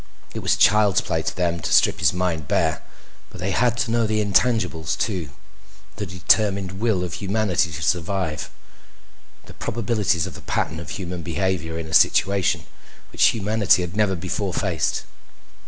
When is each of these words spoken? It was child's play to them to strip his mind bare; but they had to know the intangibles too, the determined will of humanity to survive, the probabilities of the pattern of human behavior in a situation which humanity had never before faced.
It 0.33 0.39
was 0.39 0.55
child's 0.57 0.99
play 0.99 1.21
to 1.21 1.35
them 1.35 1.59
to 1.59 1.71
strip 1.71 1.99
his 1.99 2.11
mind 2.11 2.47
bare; 2.47 2.81
but 3.29 3.39
they 3.39 3.51
had 3.51 3.77
to 3.77 3.91
know 3.91 4.07
the 4.07 4.19
intangibles 4.19 4.95
too, 4.97 5.29
the 5.97 6.07
determined 6.07 6.79
will 6.79 7.03
of 7.03 7.13
humanity 7.21 7.71
to 7.71 7.83
survive, 7.83 8.49
the 9.45 9.53
probabilities 9.53 10.25
of 10.25 10.33
the 10.33 10.41
pattern 10.41 10.79
of 10.79 10.89
human 10.89 11.21
behavior 11.21 11.77
in 11.77 11.85
a 11.85 11.93
situation 11.93 12.65
which 13.11 13.25
humanity 13.25 13.83
had 13.83 13.95
never 13.95 14.15
before 14.15 14.55
faced. 14.55 15.03